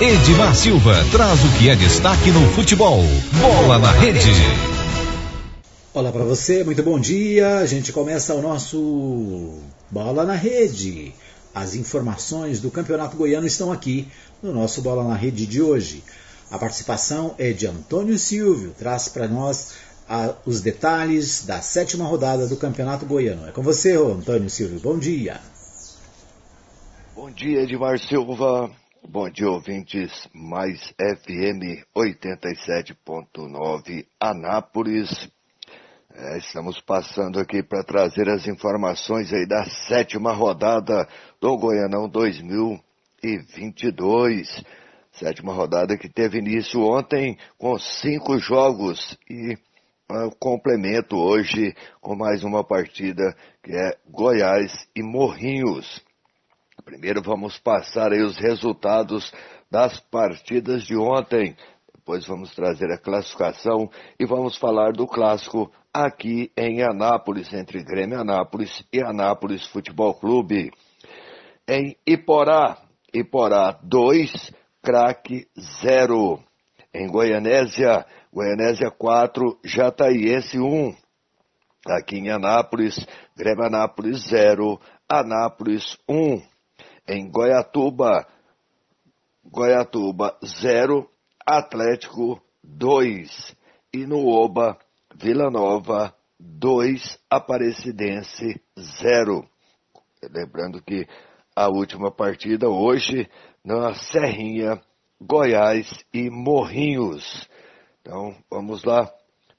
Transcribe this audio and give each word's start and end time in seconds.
Edmar 0.00 0.56
Silva 0.56 0.92
traz 1.12 1.44
o 1.44 1.56
que 1.56 1.70
é 1.70 1.76
destaque 1.76 2.32
no 2.32 2.40
futebol. 2.48 3.00
Bola 3.40 3.78
na 3.78 3.92
rede. 3.92 4.32
Olá 5.94 6.10
para 6.10 6.24
você, 6.24 6.64
muito 6.64 6.82
bom 6.82 6.98
dia. 6.98 7.58
A 7.58 7.66
gente 7.66 7.92
começa 7.92 8.34
o 8.34 8.42
nosso 8.42 9.56
Bola 9.88 10.24
na 10.24 10.34
Rede. 10.34 11.14
As 11.54 11.76
informações 11.76 12.60
do 12.60 12.72
Campeonato 12.72 13.16
Goiano 13.16 13.46
estão 13.46 13.70
aqui 13.70 14.08
no 14.42 14.52
nosso 14.52 14.82
Bola 14.82 15.04
na 15.04 15.14
Rede 15.14 15.46
de 15.46 15.62
hoje. 15.62 16.02
A 16.50 16.58
participação 16.58 17.36
é 17.38 17.52
de 17.52 17.68
Antônio 17.68 18.18
Silvio, 18.18 18.74
traz 18.76 19.08
para 19.08 19.28
nós 19.28 19.74
a, 20.08 20.34
os 20.44 20.60
detalhes 20.60 21.46
da 21.46 21.60
sétima 21.60 22.04
rodada 22.04 22.48
do 22.48 22.56
Campeonato 22.56 23.06
Goiano. 23.06 23.46
É 23.46 23.52
com 23.52 23.62
você, 23.62 23.96
Antônio 23.96 24.50
Silvio. 24.50 24.80
Bom 24.80 24.98
dia. 24.98 25.40
Bom 27.14 27.30
dia, 27.30 27.62
Edmar 27.62 27.96
Silva. 28.00 28.83
Bom 29.06 29.28
dia, 29.28 29.50
ouvintes. 29.50 30.26
Mais 30.32 30.80
FM 30.98 31.84
87.9 31.94 34.06
Anápolis. 34.18 35.30
É, 36.14 36.38
estamos 36.38 36.80
passando 36.80 37.38
aqui 37.38 37.62
para 37.62 37.84
trazer 37.84 38.30
as 38.30 38.48
informações 38.48 39.30
aí 39.30 39.46
da 39.46 39.66
sétima 39.86 40.32
rodada 40.32 41.06
do 41.38 41.54
Goianão 41.58 42.08
2022. 42.08 44.64
Sétima 45.12 45.52
rodada 45.52 45.98
que 45.98 46.08
teve 46.08 46.38
início 46.38 46.80
ontem 46.80 47.36
com 47.58 47.78
cinco 47.78 48.38
jogos 48.38 49.18
e 49.28 49.52
uh, 50.10 50.34
complemento 50.40 51.16
hoje 51.16 51.76
com 52.00 52.16
mais 52.16 52.42
uma 52.42 52.64
partida 52.64 53.36
que 53.62 53.70
é 53.70 53.98
Goiás 54.08 54.88
e 54.96 55.02
Morrinhos. 55.02 56.02
Primeiro 56.82 57.22
vamos 57.22 57.58
passar 57.58 58.12
aí 58.12 58.22
os 58.22 58.36
resultados 58.36 59.32
das 59.70 60.00
partidas 60.00 60.82
de 60.84 60.96
ontem. 60.96 61.56
Depois 61.94 62.26
vamos 62.26 62.54
trazer 62.54 62.90
a 62.90 62.98
classificação 62.98 63.88
e 64.18 64.26
vamos 64.26 64.56
falar 64.56 64.92
do 64.92 65.06
clássico 65.06 65.70
aqui 65.92 66.50
em 66.56 66.82
Anápolis, 66.82 67.52
entre 67.52 67.82
Grêmio 67.82 68.20
Anápolis 68.20 68.84
e 68.92 69.00
Anápolis 69.00 69.64
Futebol 69.66 70.14
Clube. 70.14 70.70
Em 71.66 71.96
Iporá, 72.06 72.78
Iporá 73.12 73.78
2, 73.82 74.52
craque 74.82 75.46
0. 75.82 76.42
Em 76.92 77.06
Goianésia, 77.06 78.04
Goianésia 78.32 78.90
4, 78.90 79.58
Jataiense 79.64 80.58
1. 80.58 80.94
Aqui 81.86 82.18
em 82.18 82.30
Anápolis, 82.30 82.94
Grêmio 83.36 83.64
Anápolis 83.64 84.26
0, 84.28 84.78
Anápolis 85.08 85.96
1 86.08 86.53
em 87.06 87.30
Goiatuba, 87.30 88.26
Goiatuba 89.44 90.38
0, 90.44 91.08
Atlético 91.46 92.40
2 92.62 93.56
e 93.92 94.06
no 94.06 94.26
Oba, 94.26 94.78
Vila 95.14 95.50
Nova 95.50 96.14
2, 96.40 97.18
Aparecidense 97.30 98.60
0. 98.78 99.48
Lembrando 100.30 100.82
que 100.82 101.06
a 101.54 101.68
última 101.68 102.10
partida 102.10 102.68
hoje 102.68 103.28
na 103.64 103.94
Serrinha, 103.94 104.80
Goiás 105.20 105.88
e 106.12 106.30
Morrinhos. 106.30 107.48
Então 108.00 108.34
vamos 108.50 108.82
lá 108.84 109.10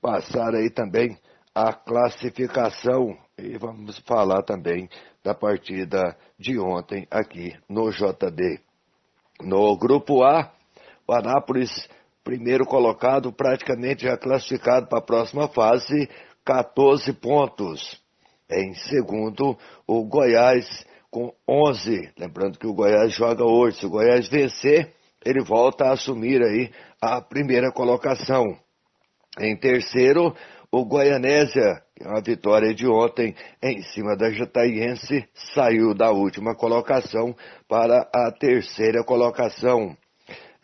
passar 0.00 0.54
aí 0.54 0.70
também 0.70 1.18
a 1.54 1.72
classificação 1.72 3.16
e 3.36 3.58
vamos 3.58 3.98
falar 4.00 4.42
também 4.42 4.88
da 5.24 5.34
partida 5.34 6.16
de 6.38 6.58
ontem 6.58 7.06
aqui 7.10 7.54
no 7.68 7.90
JD. 7.90 8.60
No 9.40 9.76
grupo 9.76 10.22
A, 10.22 10.52
o 11.06 11.12
Anápolis, 11.12 11.88
primeiro 12.24 12.64
colocado, 12.64 13.32
praticamente 13.32 14.04
já 14.04 14.16
classificado 14.16 14.86
para 14.88 14.98
a 14.98 15.04
próxima 15.04 15.48
fase, 15.48 16.08
14 16.44 17.12
pontos. 17.14 18.00
Em 18.50 18.74
segundo, 18.74 19.56
o 19.86 20.04
Goiás 20.04 20.86
com 21.10 21.32
11. 21.48 22.12
Lembrando 22.18 22.58
que 22.58 22.66
o 22.66 22.74
Goiás 22.74 23.12
joga 23.12 23.44
hoje. 23.44 23.78
Se 23.78 23.86
o 23.86 23.90
Goiás 23.90 24.28
vencer, 24.28 24.92
ele 25.24 25.42
volta 25.42 25.84
a 25.84 25.92
assumir 25.92 26.42
aí 26.42 26.70
a 27.00 27.20
primeira 27.20 27.70
colocação. 27.70 28.58
Em 29.38 29.56
terceiro, 29.56 30.34
o 30.70 30.84
Goianésia, 30.84 31.82
a 32.04 32.20
vitória 32.20 32.74
de 32.74 32.86
ontem 32.86 33.34
em 33.62 33.82
cima 33.82 34.16
da 34.16 34.30
Jataiense, 34.30 35.26
saiu 35.54 35.94
da 35.94 36.10
última 36.10 36.54
colocação 36.54 37.34
para 37.68 38.08
a 38.14 38.32
terceira 38.32 39.04
colocação. 39.04 39.96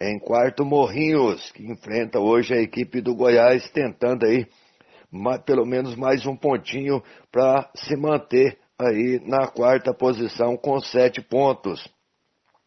Em 0.00 0.18
quarto, 0.18 0.64
Morrinhos, 0.64 1.50
que 1.52 1.64
enfrenta 1.64 2.20
hoje 2.20 2.54
a 2.54 2.60
equipe 2.60 3.00
do 3.00 3.14
Goiás, 3.14 3.68
tentando 3.70 4.26
aí 4.26 4.46
pelo 5.44 5.64
menos 5.64 5.96
mais 5.96 6.26
um 6.26 6.36
pontinho 6.36 7.02
para 7.32 7.68
se 7.74 7.96
manter 7.96 8.58
aí 8.78 9.20
na 9.24 9.46
quarta 9.48 9.92
posição 9.92 10.56
com 10.56 10.78
sete 10.80 11.20
pontos. 11.20 11.88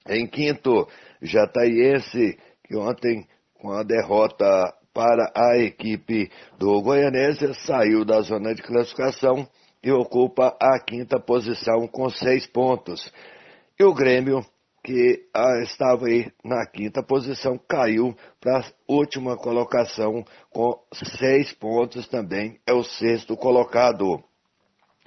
Em 0.08 0.28
quinto, 0.28 0.88
Jataiense, 1.22 2.38
que 2.64 2.76
ontem 2.76 3.28
com 3.54 3.72
a 3.72 3.84
derrota 3.84 4.74
para 4.94 5.32
a 5.36 5.58
equipe 5.58 6.30
do 6.58 6.82
Goianésia, 6.82 7.54
saiu 7.54 8.04
da 8.04 8.22
zona 8.22 8.54
de 8.54 8.62
classificação 8.62 9.48
e 9.84 9.92
ocupa 9.92 10.56
a 10.62 10.80
quinta 10.80 11.20
posição 11.20 11.88
com 11.88 12.10
seis 12.10 12.46
pontos. 12.46 13.12
E 13.80 13.84
o 13.84 13.94
Grêmio, 13.94 14.46
que 14.84 15.28
ah, 15.34 15.62
estava 15.64 16.08
aí 16.08 16.32
na 16.44 16.66
quinta 16.66 17.02
posição, 17.02 17.60
caiu 17.68 18.16
para 18.40 18.60
a 18.60 18.64
última 18.88 19.38
colocação 19.38 20.24
com 20.52 20.80
seis 21.18 21.52
pontos 21.54 22.08
também, 22.08 22.60
é 22.68 22.74
o 22.74 22.84
sexto 22.84 23.36
colocado. 23.36 24.24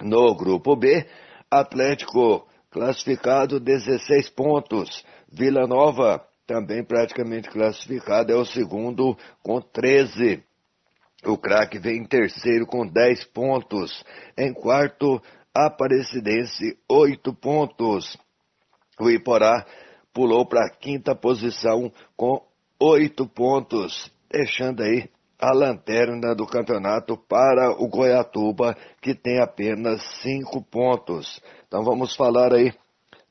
No 0.01 0.35
grupo 0.35 0.75
B, 0.75 1.05
Atlético 1.49 2.45
classificado 2.69 3.57
16 3.57 4.29
pontos, 4.31 5.05
Vila 5.31 5.65
Nova 5.65 6.21
também 6.45 6.83
praticamente 6.83 7.49
classificado, 7.49 8.31
é 8.31 8.35
o 8.35 8.45
segundo 8.45 9.17
com 9.41 9.59
13. 9.59 10.43
O 11.25 11.37
craque 11.37 11.79
vem 11.79 11.97
em 11.97 12.05
terceiro 12.05 12.65
com 12.67 12.85
10 12.85 13.25
pontos. 13.25 14.03
Em 14.37 14.53
quarto, 14.53 15.21
Aparecidense, 15.53 16.77
8 16.89 17.33
pontos. 17.33 18.17
O 18.99 19.09
Iporá 19.09 19.65
pulou 20.13 20.45
para 20.45 20.65
a 20.65 20.69
quinta 20.69 21.15
posição 21.15 21.91
com 22.15 22.41
8 22.79 23.25
pontos, 23.27 24.11
deixando 24.29 24.83
aí 24.83 25.09
a 25.39 25.53
lanterna 25.53 26.35
do 26.35 26.45
campeonato 26.45 27.17
para 27.17 27.71
o 27.71 27.87
Goiatuba, 27.87 28.75
que 29.01 29.15
tem 29.15 29.39
apenas 29.39 30.01
5 30.21 30.61
pontos. 30.63 31.41
Então 31.67 31.83
vamos 31.83 32.15
falar 32.15 32.53
aí 32.53 32.73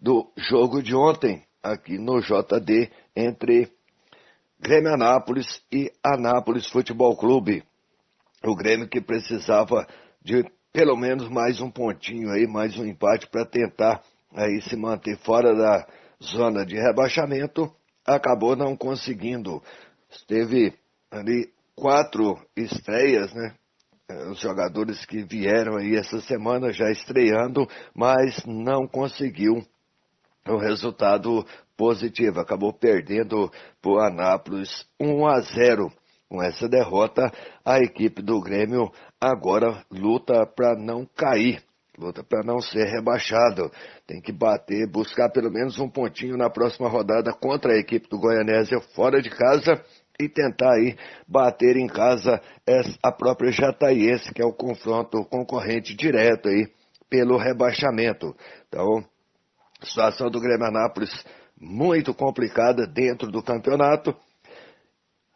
do 0.00 0.30
jogo 0.36 0.82
de 0.82 0.94
ontem, 0.94 1.42
aqui 1.62 1.98
no 1.98 2.20
JD 2.20 2.90
entre 3.16 3.70
Grêmio 4.60 4.92
Anápolis 4.92 5.62
e 5.70 5.92
Anápolis 6.02 6.68
Futebol 6.68 7.16
Clube. 7.16 7.62
O 8.42 8.54
Grêmio 8.54 8.88
que 8.88 9.00
precisava 9.00 9.86
de 10.22 10.44
pelo 10.72 10.96
menos 10.96 11.28
mais 11.28 11.60
um 11.60 11.70
pontinho 11.70 12.30
aí, 12.30 12.48
mais 12.48 12.76
um 12.76 12.84
empate 12.84 13.28
para 13.28 13.46
tentar 13.46 14.02
aí 14.34 14.60
se 14.62 14.76
manter 14.76 15.16
fora 15.18 15.54
da 15.54 15.86
zona 16.20 16.66
de 16.66 16.74
rebaixamento, 16.74 17.72
acabou 18.04 18.56
não 18.56 18.76
conseguindo. 18.76 19.62
Teve 20.26 20.74
ali 21.10 21.48
quatro 21.76 22.36
estreias, 22.56 23.32
né? 23.32 23.54
Os 24.30 24.40
jogadores 24.40 25.04
que 25.06 25.22
vieram 25.22 25.76
aí 25.76 25.96
essa 25.96 26.20
semana 26.20 26.72
já 26.72 26.90
estreando, 26.90 27.66
mas 27.94 28.44
não 28.44 28.86
conseguiu 28.86 29.64
o 30.46 30.58
resultado 30.58 31.46
positivo. 31.76 32.40
Acabou 32.40 32.72
perdendo 32.72 33.50
por 33.80 34.00
Anápolis 34.00 34.86
1 35.00 35.26
a 35.26 35.40
0. 35.40 35.92
Com 36.28 36.42
essa 36.42 36.68
derrota, 36.68 37.30
a 37.64 37.78
equipe 37.78 38.20
do 38.20 38.40
Grêmio 38.40 38.90
agora 39.20 39.84
luta 39.90 40.46
para 40.46 40.74
não 40.74 41.06
cair, 41.14 41.62
luta 41.96 42.24
para 42.24 42.42
não 42.42 42.60
ser 42.60 42.86
rebaixado. 42.86 43.70
Tem 44.06 44.20
que 44.20 44.32
bater, 44.32 44.90
buscar 44.90 45.30
pelo 45.30 45.50
menos 45.50 45.78
um 45.78 45.88
pontinho 45.88 46.36
na 46.36 46.50
próxima 46.50 46.88
rodada 46.88 47.32
contra 47.32 47.74
a 47.74 47.78
equipe 47.78 48.08
do 48.08 48.18
Goianésia 48.18 48.80
fora 48.96 49.22
de 49.22 49.30
casa 49.30 49.80
e 50.18 50.28
tentar 50.28 50.72
aí 50.72 50.96
bater 51.28 51.76
em 51.76 51.86
casa 51.86 52.40
a 53.02 53.12
própria 53.12 53.52
Jataiense, 53.52 54.32
que 54.32 54.42
é 54.42 54.46
o 54.46 54.52
confronto 54.52 55.24
concorrente 55.26 55.94
direto 55.94 56.48
aí 56.48 56.68
pelo 57.08 57.36
rebaixamento. 57.36 58.34
Então, 58.68 59.04
situação 59.82 60.30
do 60.30 60.40
Grêmio 60.40 60.66
Anápolis 60.66 61.12
muito 61.60 62.14
complicada 62.14 62.86
dentro 62.86 63.30
do 63.30 63.42
campeonato. 63.42 64.14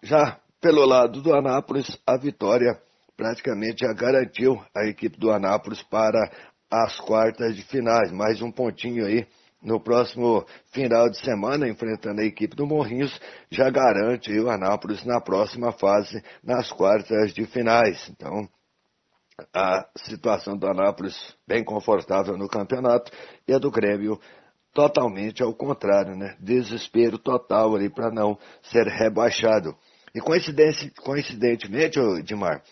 Já 0.03 0.38
pelo 0.61 0.85
lado 0.85 1.23
do 1.23 1.35
Anápolis, 1.35 1.99
a 2.06 2.17
vitória 2.17 2.81
praticamente 3.17 3.85
já 3.85 3.93
garantiu 3.93 4.62
a 4.75 4.87
equipe 4.87 5.19
do 5.19 5.31
Anápolis 5.31 5.82
para 5.82 6.31
as 6.70 6.99
quartas 7.00 7.56
de 7.56 7.62
finais. 7.62 8.12
Mais 8.12 8.41
um 8.43 8.50
pontinho 8.50 9.06
aí 9.06 9.26
no 9.62 9.81
próximo 9.81 10.47
final 10.73 11.09
de 11.09 11.19
semana, 11.19 11.69
enfrentando 11.69 12.21
a 12.21 12.25
equipe 12.25 12.55
do 12.55 12.67
Morrinhos, 12.67 13.19
já 13.50 13.69
garante 13.71 14.32
o 14.38 14.49
Anápolis 14.49 15.05
na 15.05 15.21
próxima 15.21 15.73
fase, 15.73 16.23
nas 16.43 16.71
quartas 16.71 17.32
de 17.35 17.44
finais. 17.47 18.09
Então, 18.09 18.49
a 19.55 19.87
situação 19.97 20.56
do 20.56 20.67
Anápolis 20.67 21.17
bem 21.47 21.64
confortável 21.64 22.37
no 22.37 22.49
campeonato 22.49 23.11
e 23.47 23.53
a 23.53 23.59
do 23.59 23.71
Grêmio 23.71 24.19
totalmente 24.79 25.43
ao 25.43 25.53
contrário, 25.53 26.15
né? 26.15 26.37
Desespero 26.39 27.19
total 27.19 27.75
ali 27.75 27.91
para 27.91 28.13
não 28.13 28.39
ser 28.63 28.87
rebaixado. 28.87 29.75
E 30.15 30.21
coincidentemente, 30.21 31.99
Dimar, 32.23 32.63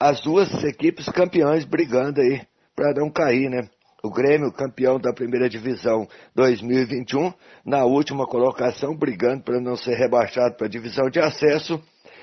as 0.00 0.22
duas 0.22 0.48
equipes 0.64 1.04
campeãs 1.10 1.66
brigando 1.66 2.22
aí 2.22 2.40
para 2.74 2.94
não 2.94 3.10
cair, 3.10 3.50
né? 3.50 3.68
O 4.02 4.10
Grêmio, 4.10 4.50
campeão 4.52 4.98
da 4.98 5.12
primeira 5.12 5.46
divisão 5.46 6.08
2021, 6.34 7.30
na 7.62 7.84
última 7.84 8.26
colocação, 8.26 8.96
brigando 8.96 9.42
para 9.42 9.60
não 9.60 9.76
ser 9.76 9.96
rebaixado 9.96 10.54
para 10.56 10.66
a 10.66 10.70
divisão 10.70 11.10
de 11.10 11.20
acesso, 11.20 11.78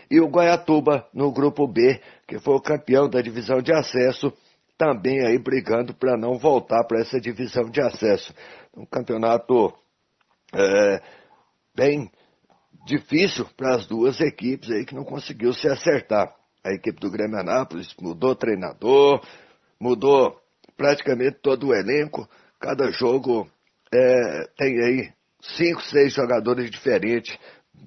e 0.10 0.20
o 0.20 0.28
Goiatuba 0.28 1.06
no 1.14 1.32
grupo 1.32 1.68
B, 1.68 2.02
que 2.28 2.40
foi 2.40 2.56
o 2.56 2.62
campeão 2.62 3.08
da 3.08 3.22
divisão 3.22 3.62
de 3.62 3.72
acesso, 3.72 4.34
também 4.80 5.24
aí 5.24 5.38
brigando 5.38 5.94
para 5.94 6.18
não 6.18 6.40
voltar 6.40 6.84
para 6.86 7.02
essa 7.02 7.22
divisão 7.22 7.70
de 7.70 7.80
acesso. 7.80 8.34
Um 8.76 8.86
campeonato 8.86 9.74
é, 10.54 11.02
bem 11.76 12.10
difícil 12.86 13.46
para 13.58 13.76
as 13.76 13.86
duas 13.86 14.20
equipes 14.22 14.70
aí 14.72 14.86
que 14.86 14.96
não 14.96 15.04
conseguiu 15.04 15.54
se 15.54 15.68
acertar. 15.68 16.34
A 16.64 16.74
equipe 16.74 17.00
do 17.00 17.12
Grêmio 17.12 17.40
Anápolis 17.40 17.94
mudou 18.00 18.36
treinador, 18.36 19.22
mudou 19.80 20.40
praticamente 20.78 21.40
todo 21.42 21.68
o 21.68 21.76
elenco. 21.76 22.28
Cada 22.60 22.92
jogo 22.92 23.50
é, 23.94 24.48
tem 24.58 24.80
aí 24.84 25.14
cinco, 25.42 25.82
seis 25.84 26.14
jogadores 26.14 26.70
diferentes 26.70 27.38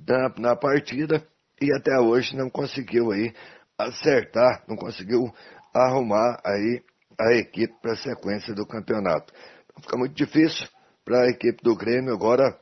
na, 0.07 0.29
na 0.39 0.57
partida 0.57 1.27
e 1.61 1.73
até 1.73 1.99
hoje 1.99 2.37
não 2.37 2.51
conseguiu 2.51 3.11
aí 3.11 3.33
acertar, 3.79 4.65
não 4.69 4.77
conseguiu 4.77 5.33
arrumar 5.73 6.41
aí 6.45 6.83
a 7.19 7.33
equipe 7.35 7.73
para 7.81 7.93
a 7.93 7.97
sequência 7.97 8.55
do 8.55 8.67
campeonato. 8.67 9.33
Fica 9.81 9.97
muito 9.97 10.15
difícil 10.15 10.69
para 11.05 11.25
a 11.25 11.29
equipe 11.29 11.63
do 11.63 11.77
Grêmio 11.77 12.15
agora. 12.15 12.59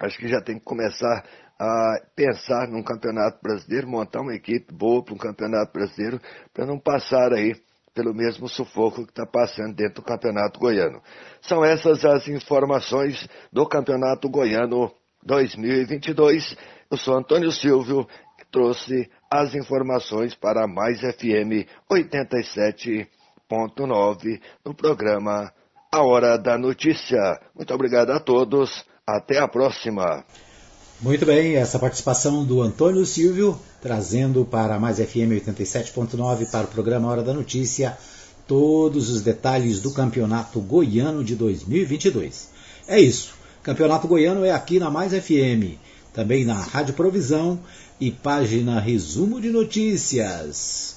Acho 0.00 0.18
que 0.18 0.28
já 0.28 0.40
tem 0.40 0.58
que 0.58 0.64
começar 0.64 1.24
a 1.58 2.00
pensar 2.16 2.68
num 2.68 2.82
campeonato 2.82 3.38
brasileiro, 3.42 3.88
montar 3.88 4.20
uma 4.20 4.34
equipe 4.34 4.72
boa 4.72 5.04
para 5.04 5.14
um 5.14 5.18
campeonato 5.18 5.72
brasileiro, 5.72 6.20
para 6.52 6.66
não 6.66 6.78
passar 6.78 7.32
aí 7.32 7.54
pelo 7.94 8.12
mesmo 8.12 8.46
sufoco 8.48 9.04
que 9.04 9.12
está 9.12 9.24
passando 9.24 9.72
dentro 9.74 10.02
do 10.02 10.02
Campeonato 10.02 10.58
Goiano. 10.58 11.00
São 11.42 11.64
essas 11.64 12.04
as 12.04 12.26
informações 12.26 13.28
do 13.52 13.64
Campeonato 13.68 14.28
Goiano 14.28 14.92
2022. 15.22 16.56
Eu 16.90 16.96
sou 16.96 17.16
Antônio 17.16 17.52
Silvio, 17.52 18.04
que 18.36 18.44
trouxe 18.50 19.08
as 19.30 19.54
informações 19.54 20.34
para 20.34 20.66
Mais 20.66 20.98
FM 21.00 21.68
87.9 21.88 24.40
no 24.64 24.74
programa 24.74 25.52
A 25.94 26.02
Hora 26.02 26.36
da 26.36 26.58
Notícia. 26.58 27.40
Muito 27.54 27.72
obrigado 27.72 28.10
a 28.10 28.18
todos. 28.18 28.84
Até 29.06 29.38
a 29.38 29.46
próxima. 29.46 30.24
Muito 31.00 31.24
bem, 31.24 31.54
essa 31.54 31.78
participação 31.78 32.44
do 32.44 32.60
Antônio 32.60 33.06
Silvio, 33.06 33.56
trazendo 33.80 34.44
para 34.44 34.80
mais 34.80 34.98
FM 34.98 35.30
87.9 35.46 36.50
para 36.50 36.64
o 36.64 36.68
programa 36.68 37.08
Hora 37.08 37.22
da 37.22 37.32
Notícia 37.32 37.96
todos 38.44 39.08
os 39.08 39.22
detalhes 39.22 39.78
do 39.78 39.92
Campeonato 39.92 40.60
Goiano 40.60 41.22
de 41.22 41.36
2022. 41.36 42.50
É 42.88 42.98
isso. 42.98 43.36
Campeonato 43.62 44.08
Goiano 44.08 44.44
é 44.44 44.50
aqui 44.50 44.80
na 44.80 44.90
Mais 44.90 45.12
FM, 45.12 45.78
também 46.12 46.44
na 46.44 46.60
Rádio 46.60 46.94
Provisão 46.94 47.60
e 48.00 48.10
página 48.10 48.80
Resumo 48.80 49.40
de 49.40 49.48
Notícias. 49.48 50.96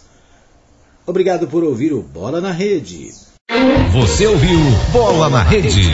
Obrigado 1.06 1.48
por 1.48 1.64
ouvir 1.64 1.94
o 1.94 2.02
Bola 2.02 2.42
na 2.42 2.52
Rede. 2.52 3.27
Você 4.00 4.28
ouviu 4.28 4.60
Bola 4.92 5.28
na 5.28 5.42
Rede. 5.42 5.92